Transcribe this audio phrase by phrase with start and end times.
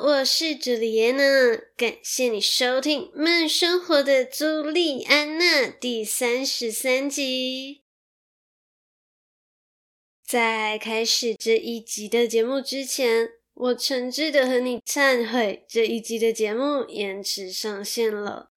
[0.00, 7.82] 我是朱莉安娜，感谢你收听《慢生活的朱莉安娜》第三十三集。
[10.24, 18.52] 在开始这一集的节目之前，我诚挚的和你忏悔，这一集的节目延迟上线了，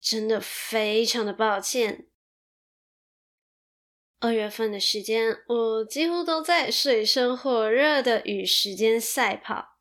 [0.00, 2.06] 真的非常的抱歉。
[4.20, 9.75] 二月份的时间，我几乎都在水深火热的与时间赛跑。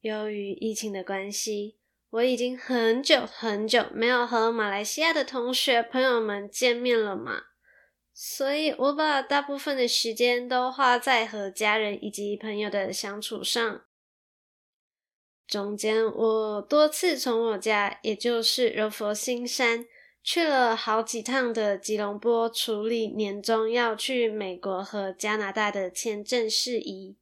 [0.00, 1.76] 由于疫情的关系，
[2.08, 7.42] 我已经很久很久没有和马来西亚的同学朋友们见面了嘛，
[8.14, 13.82] 所以我把大部分的时间都花在和家人以及朋友的相处上。
[15.46, 19.84] 中间我多次从我家，也就是柔佛新山，
[20.22, 27.16] 去了好几趟的吉隆坡处理年终要去美国和加拿大的签证事宜。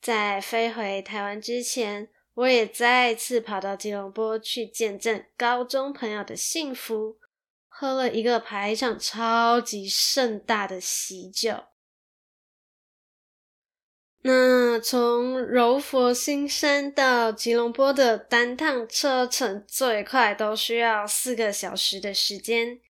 [0.00, 7.18] 在飞回台湾之前，我也再次跑到吉隆坡去见证高中朋友的幸福，
[7.68, 11.64] 喝了一个排场超级盛大的喜酒。
[14.22, 22.80] 那从柔佛新山到吉隆坡的单趟车程最快都需要四个小时的时间。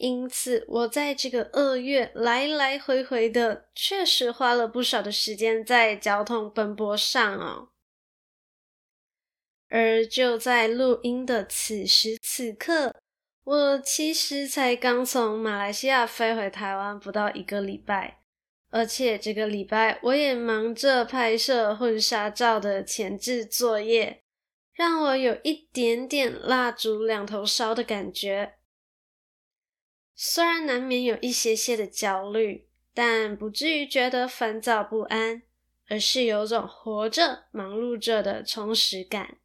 [0.00, 7.68] 因此，我在这个二月来来回回的，确实花了不少的时间在交通奔波上哦。
[9.68, 12.96] 而就在录音的此时此刻，
[13.44, 18.22] 我其实才刚从马来西亚飞回台湾不到一个礼拜，
[18.70, 24.22] 而且这个礼拜我也忙着拍摄婚纱照的前置作业，
[24.72, 28.54] 让我有一点点蜡烛两头烧的感觉。
[30.22, 35.40] 虽然难免有一些些的焦虑，但不至于觉得烦躁不安，
[35.88, 39.38] 而是有种活着、忙碌着的充实感。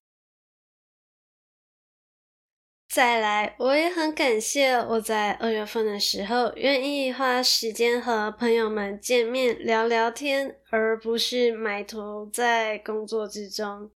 [2.90, 13.92] 再来，我也很感谢我在二月份的时候愿意花时间和朋友们见面聊聊天，而不是埋头在工作之中。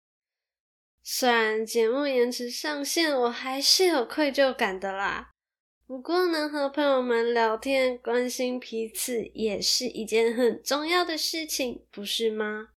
[1.03, 5.33] 虽然节目延迟上线，我还是有愧疚感的啦。
[5.89, 12.69] 不过，能和朋友们聊天、关心彼此，也是一件很重要的事情，不是吗？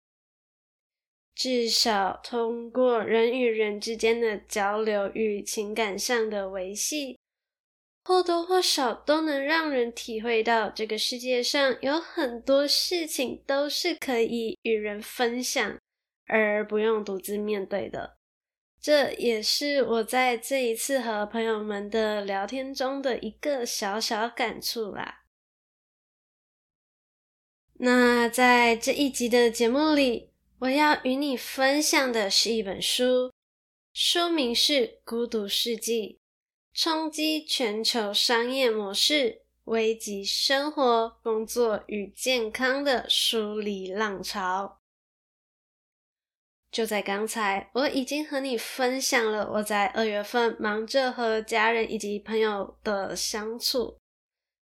[1.36, 7.20] 至少通过人与人之间的交流与情感上的维系，
[8.06, 15.78] 或多或少都能让人体会到，这个世界上有很多事情都是可以与人分享，
[16.28, 18.21] 而不用独自面对的。
[18.82, 25.20] 这也是我在这一次和朋友们的聊天中的一个小小感触啦。
[27.76, 33.32] 那在这一集的节目里，我要与你分享的是一本书，
[33.94, 36.20] 书名是《孤独世纪：
[36.74, 44.80] 冲击全球商业模式，危及生活、工作与健康的梳理浪潮》。
[46.72, 53.98] 就在刚才，我已经和你分享了我在二月份忙着和家人以及朋友的相处。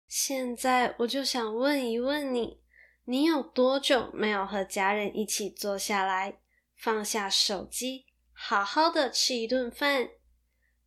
[0.07, 2.61] 现在我就想问一问你：
[3.05, 6.39] 你有多久没有和家人一起坐下来，
[6.75, 10.09] 放下手机，好好的吃一顿饭？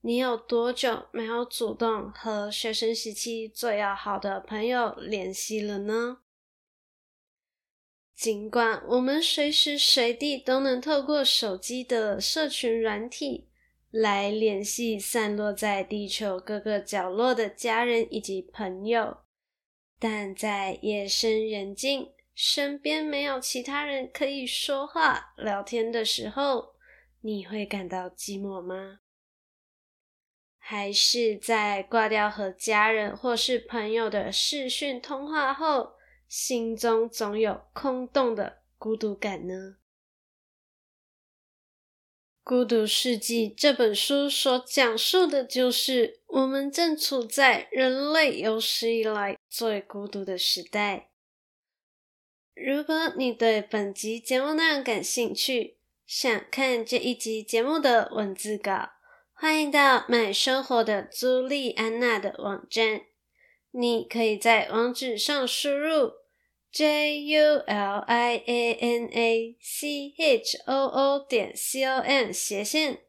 [0.02, 6.18] 你有多久没有主动和学生时期最要好的朋友联系了呢？
[8.22, 13.50] 尽管我们随时随地都能透过手机的社群软体
[13.90, 19.18] 来联系散落在地球各个角落的家人以及朋友，
[19.98, 26.76] 但在夜深人静、身边没有其他人可以说话聊天的时候，
[27.22, 29.00] 你会感到寂寞吗？
[30.60, 35.94] 还是在挂掉和家人或是朋友的视讯通话后，
[36.32, 39.54] 心中总有空洞的孤独感呢。
[42.42, 51.10] 《孤独世纪》这本书所讲述的就是我们正处在人类有史以来最孤独的时代。
[52.54, 58.92] 如果你对本集节目内容感兴趣，想看这一集节目的文字稿，
[59.34, 63.02] 欢迎到买生活的朱莉安娜的网站。
[63.74, 66.21] 你可以在网址上输入
[66.72, 72.32] j u l i a n a c h o o 点 c o m
[72.32, 73.02] 斜线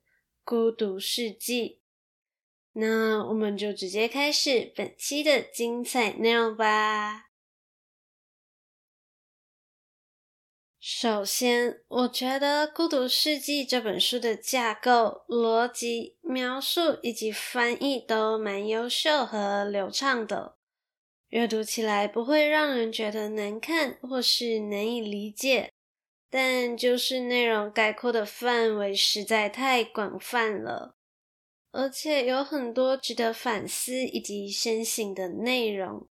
[0.45, 1.81] 孤独世纪。
[2.73, 7.29] 那我们就直接开始本期的精彩内容吧。
[10.81, 20.57] 首先，我觉得《孤独世纪》这本书的架构、逻辑、描述以及翻译都蛮优秀和流畅的，
[21.33, 25.71] 阅读起来不会让人觉得难看或是难以理解。
[26.29, 30.95] 但就是内容概括的范围实在太广泛了，
[31.73, 36.07] 而且有很多值得反思以及深省的内容。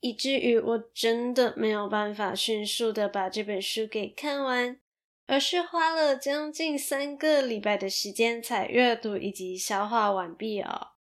[0.00, 4.78] 以至于我真的没有办法迅速的把这本书给看完，
[5.26, 10.68] 而是花了将近三个礼拜的时间才阅读以及消化完毕哦。《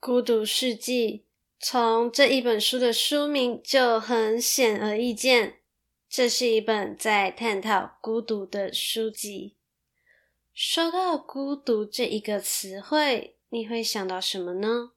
[0.00, 1.08] 孤独世纪》
[1.58, 5.56] 从这一本书的书名就很显而易见，
[6.08, 9.56] 这是一本在探讨孤独的书籍。
[10.54, 14.92] 说到孤独这一个词汇，你会想到什么呢？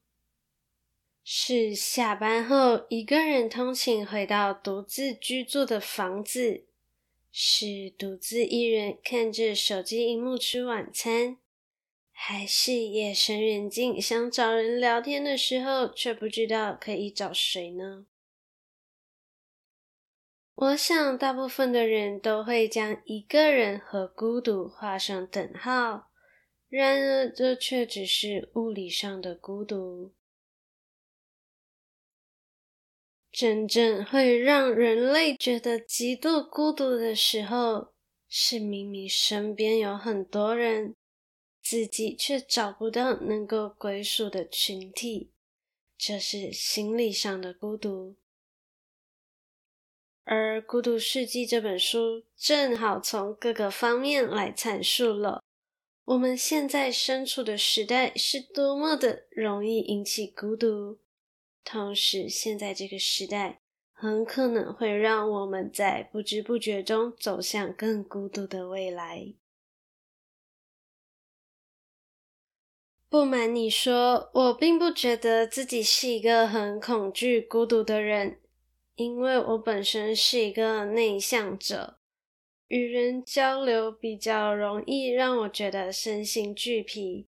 [1.24, 6.66] 是下班后一个人通勤回到独自居住的房子，
[7.32, 11.38] 是独自一人看着手机萤幕吃晚餐，
[12.24, 18.06] 还是夜深人静想找人聊天的时候，却不知道可以找谁呢？
[20.54, 26.12] 我想大部分的人都会将一个人和孤独画上等号，
[26.70, 30.14] 然而这却只是物理上的孤独。
[33.32, 37.96] 真正会让人类觉得极度孤独的时候，
[38.30, 40.96] 是明明身边有很多人，
[41.72, 45.32] 自己却找不到能够归属的群体，
[45.98, 48.18] 这是心理上的孤独。
[50.26, 55.42] 而《孤独世纪》这本书正好从各个方面来阐述了
[56.04, 61.00] 我们现在身处的时代是多么的容易引起孤独。
[61.64, 63.62] 同时，现在这个时代
[63.94, 69.36] 很可能会让我们在不知不觉中走向更孤独的未来。
[73.12, 78.40] 不瞒你说，我并不觉得自己是一个很恐惧孤独的人，
[78.96, 81.98] 因为我本身是一个内向者，
[82.70, 87.28] 与人交流比较容易让我觉得身心俱疲。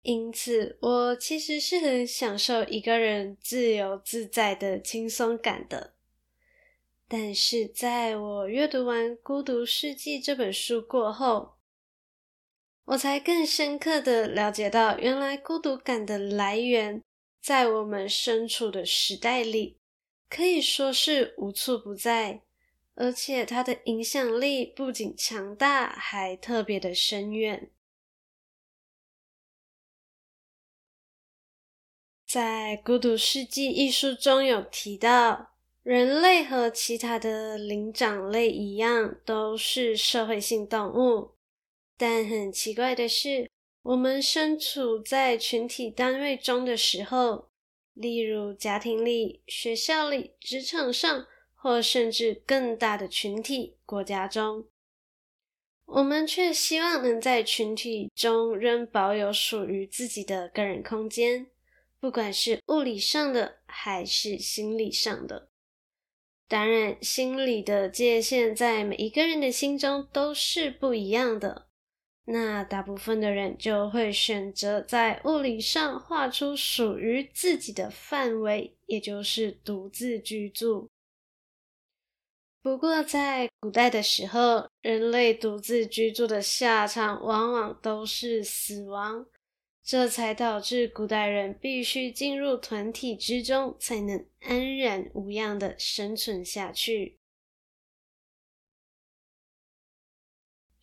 [0.00, 5.92] 因此，我其实是很享受一个人自由自在的轻松感的。
[7.06, 11.51] 但是，在我阅读完《孤独世纪》这本书过后，
[12.86, 17.02] 我才更深刻的了解到，原来孤独感的来源，
[17.40, 19.78] 在我们身处的时代里，
[20.28, 22.42] 可以说是无处不在，
[22.94, 27.70] 而且它的影响力不仅强大，还特别的深远。
[32.26, 35.52] 在《孤独世纪》一书中有提到，
[35.82, 41.31] 人类和其他的灵长类一样，都是社会性动物。
[42.04, 43.48] 但很奇怪的是，
[43.82, 47.52] 我们身处在群体单位中的时候，
[47.94, 54.66] 例如家庭里、学校里、职场上，或甚至更大的群体——国家中，
[55.86, 61.46] 我们却希望能在群体中仍保有属于自己的个人空间。
[62.00, 65.50] 不管是物理上的还是心理上的，
[66.48, 71.68] 当然，心理的界限在每一个人的心中都是不一样的。
[72.24, 80.88] 那大部分的人就会选择在物理上画出属于自己的范围，也就是独自居住。
[82.62, 89.26] 不过，在古代的时候，人类独自居住的下场往往都是死亡。
[89.82, 97.18] 这才导致古代人必须进入团体之中，才能安然无恙的生存下去。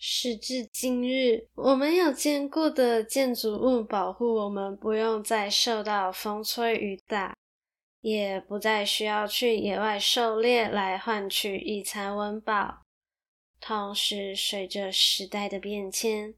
[0.01, 7.35] 时至今日，我们有坚固的建筑物保护我们，不用再受到风吹雨打，
[7.99, 12.83] 也不再需要去野外狩猎来换取一餐温饱。
[13.59, 16.33] 同时，随着时代的变迁，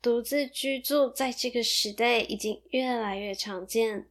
[0.00, 4.08] 独自居住在这个时代已经越来越常见，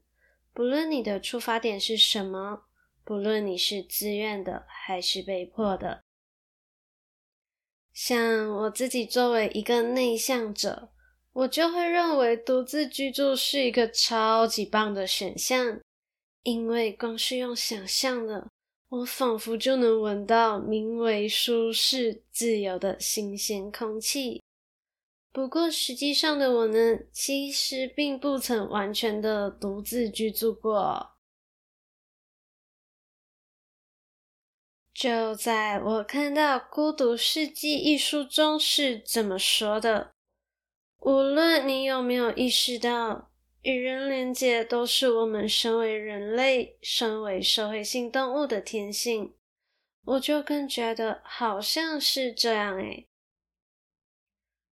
[0.53, 2.65] 不论你的出发点是什么，
[3.03, 6.03] 不论你是自愿的还是被迫的。
[7.93, 10.89] 像我自己作为一个内向者，
[11.33, 15.79] 我就会认为独自居住是一个超级棒的选项，
[16.43, 18.47] 因为光是用想象的，
[18.89, 24.41] 我仿佛就能闻到名为舒适、自由的新鲜空气。
[25.33, 31.11] 不过实际上的我呢，其实并不曾完全的独自居住过。
[35.01, 40.11] 就在我看到《孤独世纪》一书中是这么说的：
[40.99, 43.31] 无论你有没有意识到，
[43.63, 49.33] 与人连结都是我们身为人类、身为社会性动物的天性。
[50.05, 53.07] 我就更觉得好像是这样诶。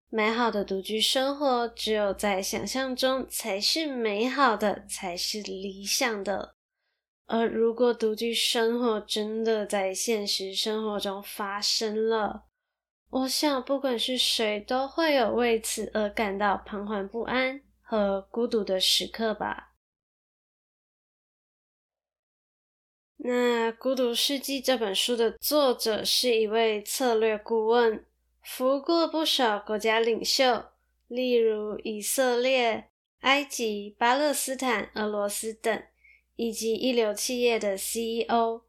[0.09, 6.53] 美好的独居生活，只有在想象中才是美好的，才是理想的。
[7.31, 12.45] 而如果独居生活真的在现实生活中发生了，
[13.11, 19.75] 我想不管是谁都会有为此而感到彷徨不安和孤独的时刻吧。
[23.17, 28.03] 那《孤独世纪》这本书的作者是一位策略顾问，
[28.41, 30.65] 服务过不少国家领袖，
[31.07, 35.83] 例如以色列、埃及、巴勒斯坦、俄罗斯等。
[36.39, 38.61] 以及一流企业的 CEO，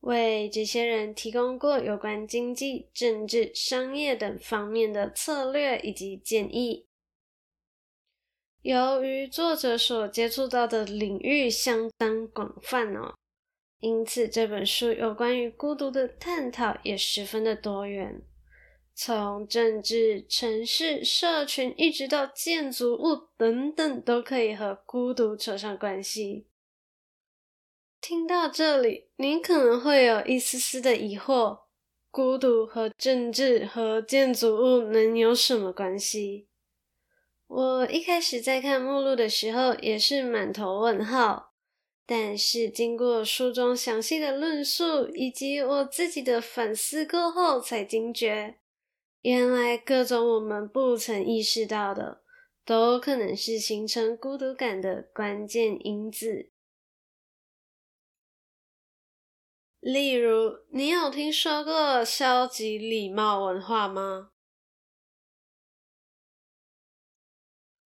[0.00, 6.88] 为这些人提供过有关经济、政治、商业等方面的策略以及建议。
[8.62, 13.14] 由于作者所接触到的领域相当广泛哦，
[13.78, 18.20] 因此这本书有关于孤独的探讨也十分的多元，
[18.96, 26.48] 从政治、城市、社群，一直到建筑物等等，都可以和孤独扯上关系。
[28.02, 31.60] 听到这里，您可能会有一丝丝的疑惑：
[32.10, 36.48] 孤独和政治和建筑物能有什么关系？
[37.46, 41.52] 我一开始在看目录的时候也是满头问号，
[42.04, 48.56] 但是经过书中详细的论述以及我自己的反思过后，才惊觉，
[49.20, 52.22] 原来各种我们不曾意识到的，
[52.66, 56.50] 都可能是形成孤独感的关键因子。
[59.82, 64.30] 例如，你有听说过消极礼貌文化吗？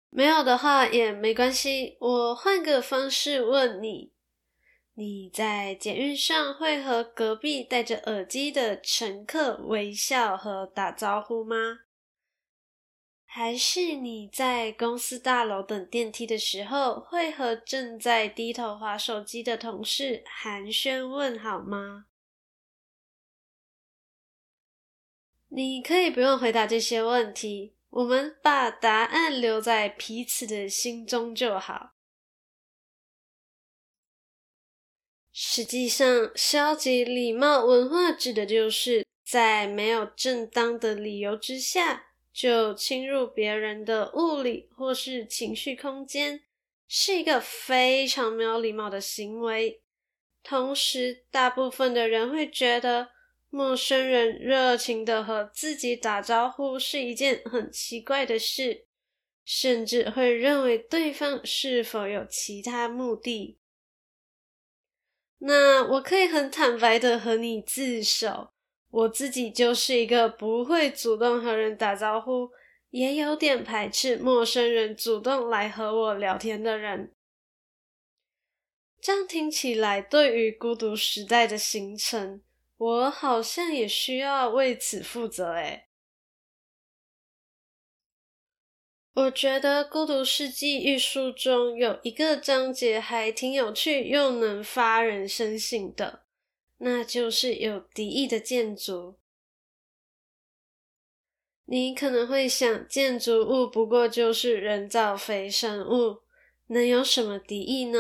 [0.10, 4.12] 没有的话也没关系，我换个方式问你：
[4.96, 11.56] 你在捷运上会和隔壁戴着耳机的乘客微笑和打招呼吗？
[13.38, 22.08] 还是你在公司大楼等电梯的时候，会和正在低头滑手机的同事寒暄问好吗？
[25.50, 31.92] 你可以不用回答这些问题，我们把答案留在彼此的心中就好。
[35.32, 42.07] 实际上，消极礼貌文化指的就是在没有正当的理由之下，
[42.38, 46.44] 就侵入别人的物理或是情绪空间，
[46.88, 49.82] 是一个非常没有礼貌的行为。
[50.44, 53.10] 同时，大部分的人会觉得
[53.50, 58.86] 陌生人热情的和自己打招呼是一件很奇怪的事，
[59.44, 63.58] 甚至会认为对方是否有其他目的。
[65.40, 68.52] 那我可以很坦白的和你自首。
[68.90, 72.50] 我自己就是一个不会主动和人打招呼，
[72.90, 77.14] 也有点排斥陌生人主动来和我聊天的人。
[79.02, 82.42] 这样听起来，对于孤独时代的形成，
[82.78, 85.84] 我好像也需要为此负责诶。
[89.14, 96.27] 我觉得《孤独世纪》一书中有一个章节还挺有趣，又能发人深省的。
[96.78, 99.18] 那就是有敌意的建筑。
[101.66, 106.22] 你可能会想，建筑物不过就是人造非生物，
[106.68, 108.00] 能有什么敌意呢？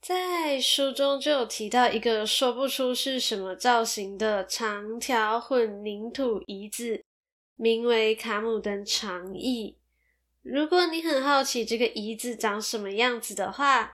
[0.00, 7.04] 在书中就有提到一个说不出是什么造型的长条混凝土椅子，
[7.56, 9.76] 名为卡姆登长椅。
[10.42, 13.92] 如果你很好奇这个椅子长什么样子的话，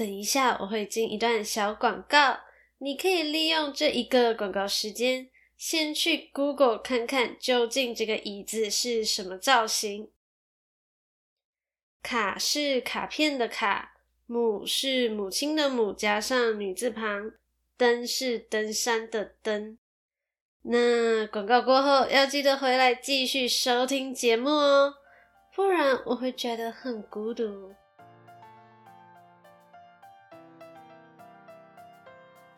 [0.00, 2.40] 等一下，我会进一段小广告，
[2.78, 5.28] 你可以利用这一个广告时间，
[5.58, 10.08] 先去 Google 看看究竟这个椅子是什么造型。
[12.02, 13.92] 卡是卡片的卡，
[14.24, 17.32] 母是母亲的母加上女字旁，
[17.76, 19.76] 登是登山的登。
[20.62, 24.94] 那广告过后要记得回来继续收听节目哦，
[25.54, 27.74] 不然我会觉得很孤独。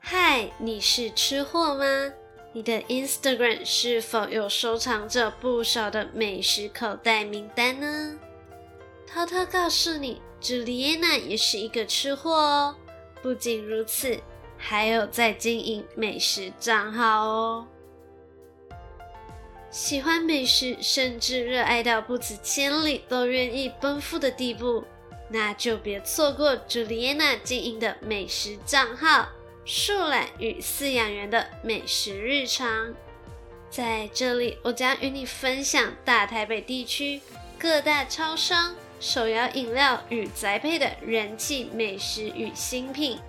[0.05, 2.13] 嗨，你是吃货吗？
[2.53, 8.19] 你的 Instagram 是否有收藏着不少的美食口袋名单呢？
[9.07, 12.75] 偷偷告诉你，朱丽安娜也是一个吃货哦。
[13.23, 14.19] 不仅如此，
[14.59, 17.69] 还有在经营美食账号哦。
[19.71, 24.83] 喜欢美食，甚至热爱到不辞千里都愿意奔赴的地步，
[25.31, 29.29] 那就别错过朱丽安娜经营的美食账号。
[29.65, 32.93] 树懒与饲养员的美食日常，
[33.71, 37.21] 在这里我将与你分享大台北地区
[37.61, 43.21] 各大超商、手摇饮料与宅配的人气美食与新品。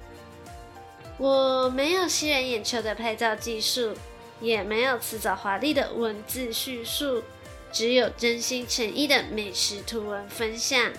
[1.20, 3.94] 我没有吸人眼球的拍照技术，
[4.42, 7.24] 也没有辞藻华丽的文字叙述，
[7.72, 10.92] 只有真心诚意的美食图文分享。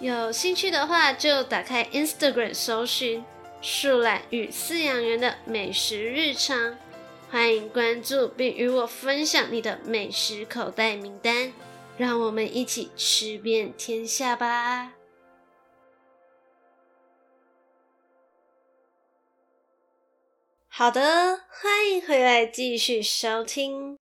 [0.00, 3.24] 有兴趣的话，就打开 Instagram 搜寻。
[3.60, 6.78] 树懒与饲养员的美食日常，
[7.28, 11.52] 欢迎关注并与我分享你的美食口袋名单，
[11.96, 14.92] 让我们一起吃遍天下吧！
[20.68, 23.98] 好的，欢迎回来继续收听。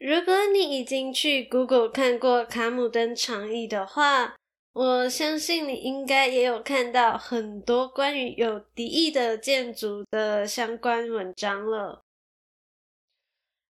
[0.00, 4.34] 如果你已经去 Google 看过卡姆登长椅的话，
[4.72, 12.04] 我相信你应该也有看到很多关于有敌意的建筑的相关文章了。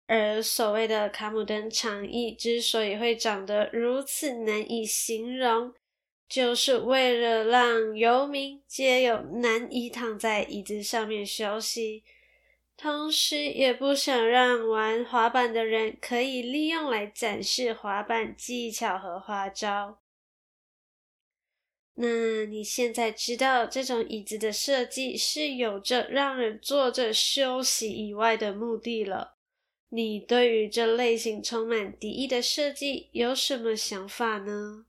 [0.06, 5.72] 而所谓的卡姆登长椅之所以会长得如此难以形容，
[6.28, 12.02] 就是为了让游民皆有难以躺在椅子上面休息，
[12.76, 19.98] 同时也不想让玩滑板的人可以利用来展示滑板技巧和花招。
[22.00, 29.34] 那你现在知道这种椅子的设计是有着让人坐着休息以外的目的了。
[29.88, 34.84] 你对于这类型充满敌意的设计有什么想法呢？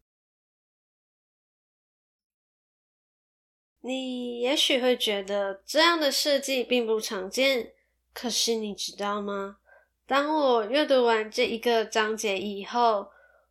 [3.82, 7.74] 你也许会觉得这样的设计并不常见，
[8.13, 9.58] 可是你知道吗？
[10.06, 13.10] 当我阅读完这一个章节以后，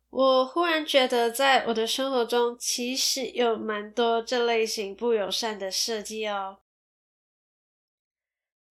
[0.09, 6.57] 我忽然觉得，在我的生活中，其实有蛮多这类型不友善的设计哦。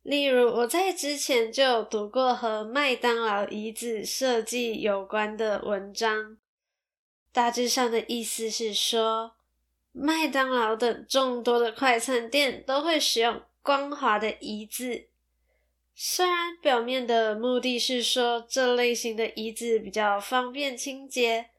[0.03, 6.39] 例如，我在之前就有读过和麦当劳椅子设计有关的文章，
[7.31, 9.37] 大致上的意思是说，
[9.93, 15.08] 麦当劳等众多的快餐店都会使用光滑的椅子。
[16.01, 21.51] 虽然表面的目的是说这类型的椅子比较方便清洁，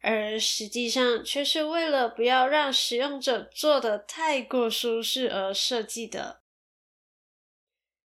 [0.00, 6.40] 而实际上却是为了不要让使用者坐得太过舒适而设计的。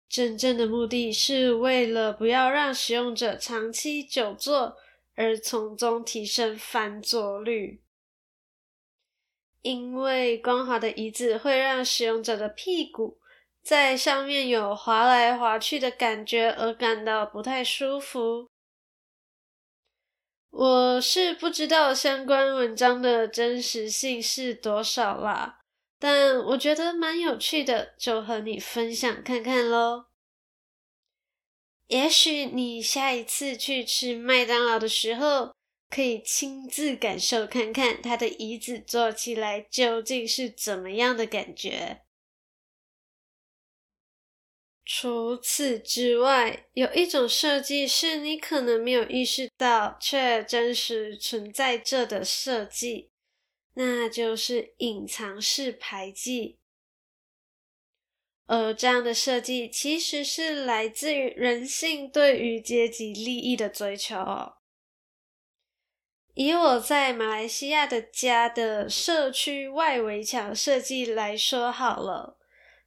[0.09, 4.75] 真正的目的是为了不要让使用者长期久坐，
[5.15, 7.81] 而从中提升翻坐率。
[9.61, 13.20] 因为光滑的椅子会让使用者的屁股。
[13.63, 18.49] 在上面有滑来滑去的感觉，而感到不太舒服。
[20.49, 25.59] 我是不知道相关文章的真实性是多少啦，
[25.97, 30.07] 但我觉得蛮有趣的，就和你分享看看咯。
[31.87, 35.53] 也许你下一次去吃麦当劳的时候，
[35.89, 42.01] 可以亲自感受看看它的椅子坐起来究竟是怎么样的感觉。
[44.83, 53.11] 除此之外，有一种设计是你可能没有意识到，却真实存在着的设计，
[53.75, 56.57] 那就是隐藏式排挤。
[58.47, 64.17] 而这样的设计其实是来自于人性对于阶级利益的追求。
[66.33, 72.40] 以我在马来西亚的家的社区外围墙设计来说好了。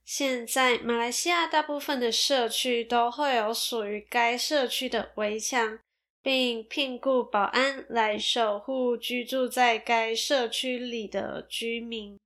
[0.04, 5.78] 现在，马来西亚大部分的社区都会有属于该社区的围墙，
[6.22, 12.18] 并聘雇保安来守护居住在该社区里的居民。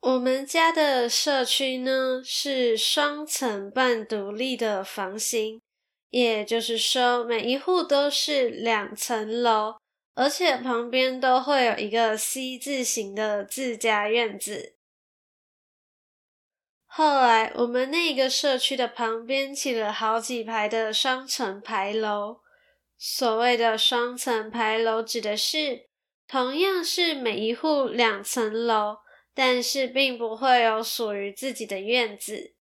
[0.00, 5.60] 我们家的社区呢，是双层半独立的房型，
[6.10, 9.76] 也就是说，每一户都是两层楼，
[10.14, 14.76] 而且旁边都会有一个 C 字形的自家院子。
[16.98, 22.40] 后来，我们那个社区的旁边起了好几排的双层牌楼。
[22.98, 25.86] 所谓的双层牌楼，指的是
[26.26, 28.96] 同样是每一户两层楼，
[29.32, 32.56] 但是并不会有属于自己的院子。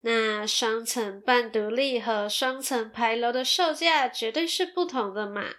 [0.00, 5.56] 那双层半独立和双层牌楼的售价绝对是不同的嘛。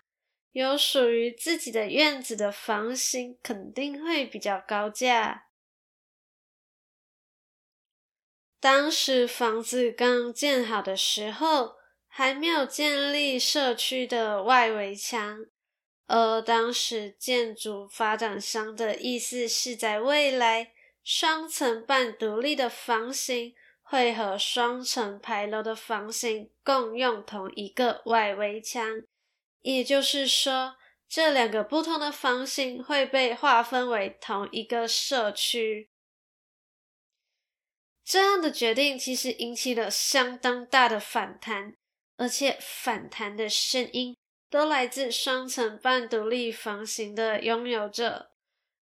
[0.53, 5.44] 有属于自己的院子的房型，肯定会比较高价。
[8.65, 11.75] 当时房子刚建好的时候，
[12.07, 15.45] 还没有建立社区的外围墙，
[16.07, 20.71] 而当时建筑发展商的意思是在未来，
[21.03, 28.83] 双层半独立的房型会和双层牌楼的房型共用同一个外围墙，
[29.61, 30.75] 也就是说，
[31.07, 35.91] 这两个不同的房型会被划分为同一个社区。
[38.05, 41.75] 这样的决定其实引起了相当大的反弹，
[42.17, 44.15] 而且反弹的声音
[44.47, 48.29] 都来自双层半独立房型的拥有者，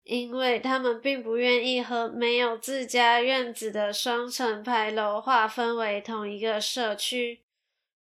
[0.05, 7.43] 因为他们并不愿意和没有自家院子的双层牌楼划分为同一个社区，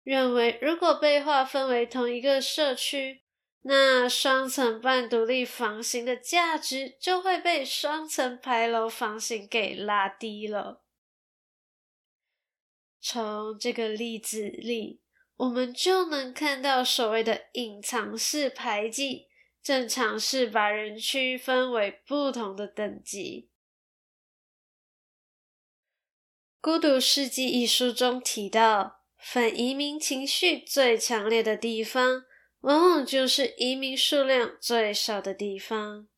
[0.04, 3.22] 认为如果被划分为同一个社区，
[3.62, 10.84] 那双层半独立房型的价值就会被双层牌楼房型给拉低了。
[13.10, 15.00] 从这个例子里，
[15.36, 19.28] 我们就能看到所谓的隐藏式排挤，
[19.62, 23.48] 正常是把人区分为不同的等级。
[26.60, 32.26] 《孤独世纪》一书中提到，反移民情绪最强烈的地方，
[32.60, 36.08] 往往就是移民数量最少的地方。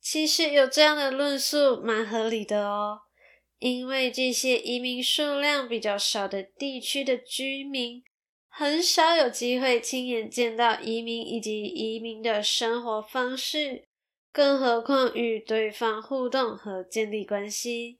[0.00, 3.09] 其实有这样的论述，蛮合理的哦。
[3.60, 8.02] 因为这些移民数量比较少的地区的居民，
[8.48, 13.84] 很少有机会亲眼见到移民以及移民的生活方式，
[14.32, 17.98] 更何况与对方互动和建立关系。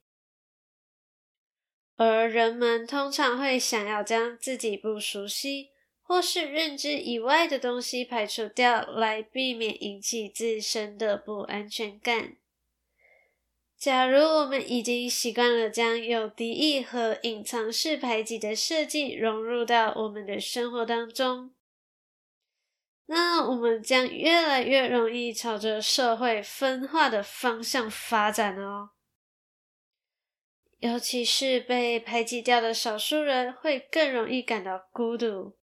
[1.97, 5.69] 而人们通常会想要将自己不熟悉
[6.01, 12.39] 或是认知以外的东西排除掉，来避免引起自身的不安全感。
[13.81, 21.55] 假如我们已经习惯了将有敌意和隐藏式排挤的设计融入到我们的生活当中，
[23.07, 28.91] 那我们将越来越容易朝着社会分化的方向发展哦。
[30.81, 35.57] 尤其是被排挤掉的少数人会更容易感到孤独，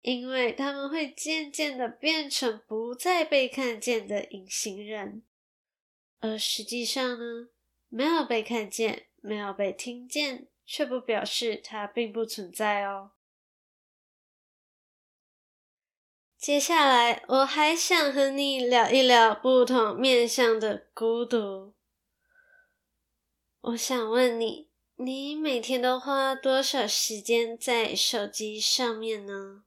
[0.00, 5.22] 因为他们会渐渐的变成不再被看见的隐形人。
[6.20, 7.48] 而实际上呢，
[7.88, 13.12] 没有被看见，没有被听见，却不表示它并不存在哦。
[16.36, 21.74] 接下来，我还想和你聊一聊不同面向的孤独。
[23.60, 29.64] 我想问你，你每天都花多少时间在手机上面呢？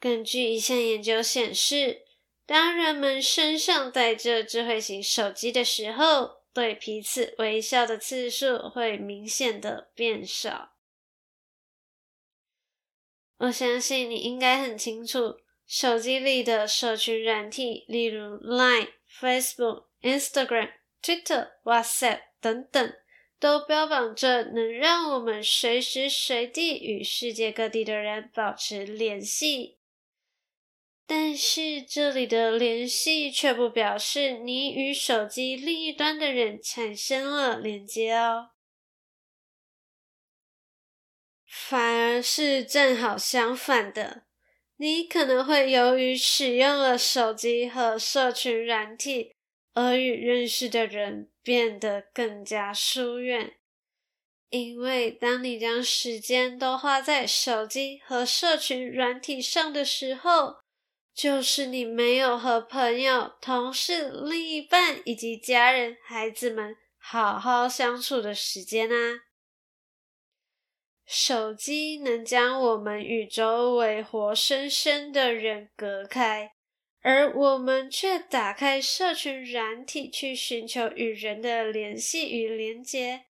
[0.00, 2.06] 根据一项研究显示，
[2.50, 10.72] 当人们身上带着智慧型手机的时候，对彼此微笑的次数会明显的变少。
[13.36, 22.92] 我相信你应该很清楚，手机里的社群软体，例如 Line、Facebook、Instagram、Twitter、WhatsApp 等等，
[23.38, 29.76] 都标榜着能让我们随时随地与世界各地的人保持联系。
[31.12, 38.50] 但是这里的联系却不表示你与手机另一端的人产生了连接哦，
[41.48, 44.22] 反而是正好相反的，
[44.76, 49.34] 你可能会由于使用了手机和社群软体，
[49.74, 53.56] 而与认识的人变得更加疏远，
[54.50, 60.59] 因为当你将时间都花在手机和社群软体上的时候，
[61.20, 69.24] 就是你没有和朋友、同事、另一半以及家人、孩子们好好相处的时间啊！
[71.04, 76.52] 手机能将我们与周围活生生的人隔开，
[77.02, 83.26] 而我们却打开社群软体去寻求与人的联系与连接，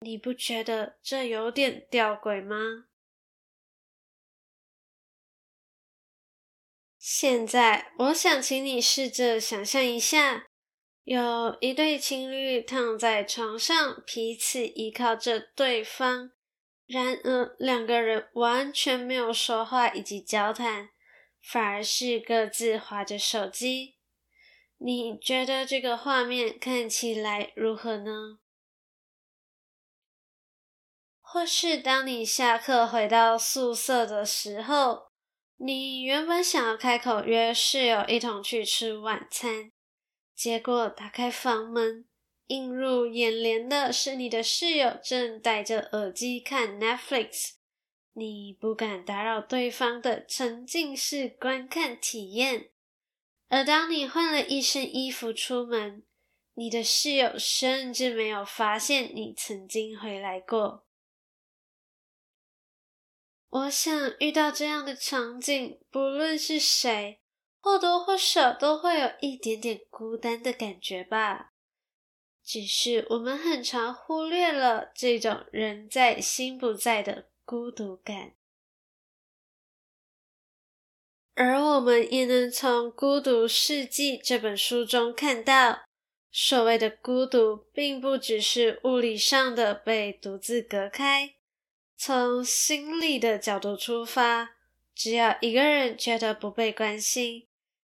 [0.00, 2.86] 你不觉得这有点吊诡吗？
[7.08, 10.48] 现在，我想请你试着想象一下，
[11.04, 16.32] 有一对情侣躺在床上，彼此依靠着对方。
[16.88, 20.88] 然而，两个人完全没有说话以及交谈，
[21.40, 23.94] 反而是各自滑着手机。
[24.78, 28.40] 你觉得这个画面看起来如何呢？
[31.20, 35.12] 或是当你下课回到宿舍的时候，
[35.58, 39.72] 你原本想要开口约室友一同去吃晚餐，
[40.34, 42.04] 结果打开房门，
[42.48, 47.52] 映入眼帘的是你的室友正戴着耳机看 Netflix，
[48.12, 52.70] 你不敢打扰对方的沉浸式观看体验。
[53.48, 56.02] 而当你换了一身衣服出门，
[56.54, 60.85] 你的室友甚至没有发现你曾经回来过。
[63.48, 67.20] 我想遇到这样的场景，不论是谁，
[67.60, 71.52] 或多或少都会有一点点孤单的感觉吧。
[72.44, 78.34] 只是我们很常忽略了这种人在心不在的孤独感。
[81.34, 85.82] 而我们也能从《孤独世纪》这本书中看到，
[86.30, 91.35] 所谓的孤独，并不只是物理上的被独自隔开。
[91.96, 94.56] 从心理的角度出发，
[94.94, 97.48] 只要一个人觉得不被关心，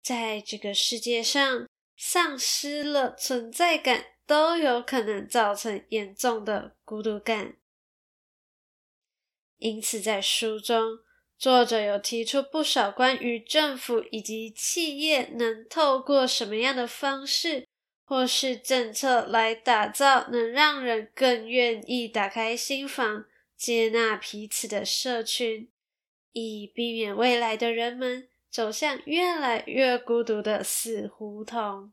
[0.03, 7.57] 在这个世界上丧失了存在感，都有可能造成严重的孤独感。
[9.59, 11.01] 因此，在书中，
[11.39, 17.67] 作者有提出不少关于政府以及企业能透过什么样的方式
[18.05, 23.27] 或是政策来打造能让人更愿意打开心房。
[23.61, 25.71] 接纳彼此的社群，
[26.33, 31.93] 以避免未来的人们走向越来越孤独的死胡同。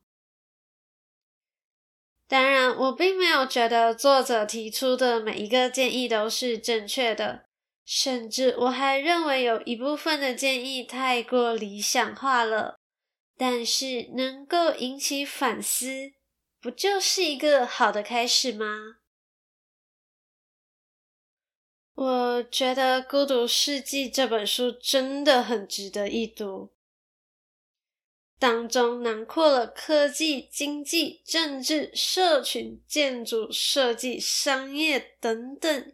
[2.26, 7.50] 当然，我并没有觉得作者提出的每一个建议都是正确的，
[7.84, 12.78] 甚至我还认为有一部分的建议太过理想化了。
[13.36, 16.14] 但是，能够引起反思，
[16.62, 18.97] 不就是一个好的开始吗？
[21.98, 26.70] 我觉得《孤独世纪》这本书真的很值得一读，
[28.38, 35.94] 当中囊括了科技、经济、政治、社群、建筑、设计、商业等等，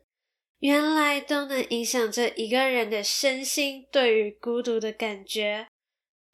[0.59, 5.69] 原来都能影响着一个人的身心对于孤独的感觉，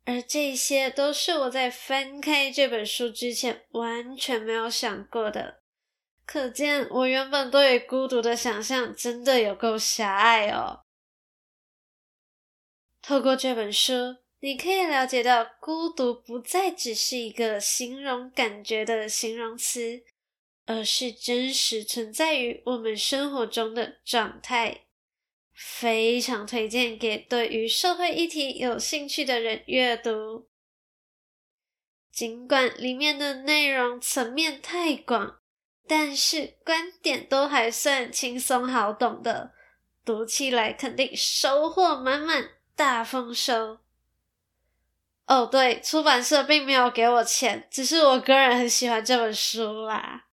[0.03, 5.58] 而这些都是我在翻开这本书之前完全没有想过的。
[6.31, 10.81] 可见，我原本对于孤独的想象真的有够狭隘哦。
[13.01, 20.03] 透过这本书，你可以了解到，孤独不再只是一个形容感觉的形容词，
[20.67, 24.81] 而是真实存在于我们生活中的状态。
[25.51, 30.47] 非常推荐给对于社会议题有兴趣的人阅读。
[32.11, 35.38] 尽管里面的内容层面太广。
[35.89, 39.53] 但是观点都还算轻松好懂的，
[40.05, 43.79] 读起来肯定收获满满，大丰收。
[45.25, 50.27] 哦，对，出版社并没有给我钱，只是我个人很喜欢这本书啦。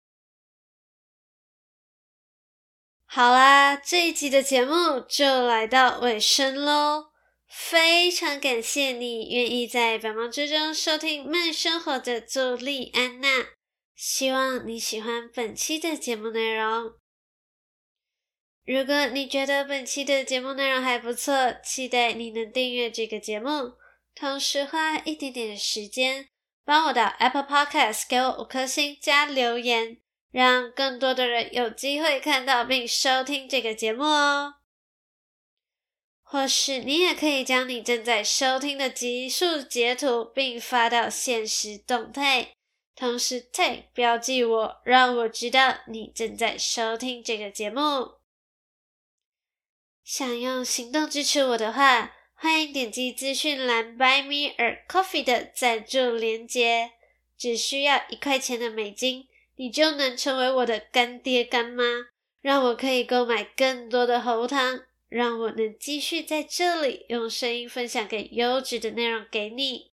[3.05, 7.11] 好啦，这一集的节目就来到尾声喽，
[7.47, 13.29] 非常感谢你愿意在百忙之中收听慢生活的朱莉安娜。
[14.03, 16.95] 希望你喜欢本期的节目内容。
[18.65, 23.75] 如果你觉得本期的节目内容还不错，期待你能订阅这个节目，
[24.13, 26.27] 同时花一点点时间
[26.65, 29.99] 帮我到 Apple Podcast 给我五颗星加留言，
[30.33, 34.55] 让更多的人有机会看到并收听这个节目哦。
[36.25, 42.55] 或是你也可以将你正在收听的集数截图并发到现实动态。
[42.95, 48.13] 同时 tag 标记我，让我知道你正在收听这个节目。
[50.05, 56.93] 想用行动支持我的话，欢迎点击资讯栏 Buy Me a Coffee 的赞助连接，
[57.39, 61.85] 只需要一块钱的美金，你就能成为我的干爹干妈，
[62.41, 69.92] 让我可以购买更多的喉糖，让我能继续在这里用声音分享更优质的内容给你。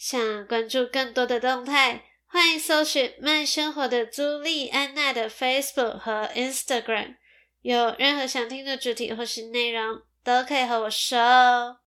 [0.00, 7.16] 想关注更多的动态，欢迎搜寻慢生活的朱莉安娜的 Facebook 和 Instagram。
[7.60, 11.80] 有任何想听的主题或是内容，都可以和我说哦。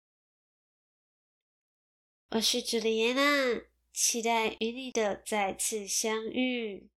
[2.29, 6.91] 我是朱莉安娜，期待与你的再次相遇。